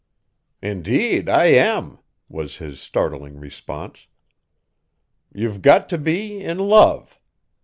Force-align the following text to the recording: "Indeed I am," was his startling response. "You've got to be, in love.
"Indeed 0.63 1.29
I 1.29 1.45
am," 1.51 1.99
was 2.27 2.55
his 2.57 2.79
startling 2.81 3.39
response. 3.39 4.07
"You've 5.31 5.61
got 5.61 5.87
to 5.89 5.99
be, 5.99 6.41
in 6.43 6.57
love. 6.57 7.19